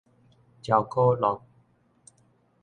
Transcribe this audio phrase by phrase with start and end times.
[0.63, 1.43] 昭可洛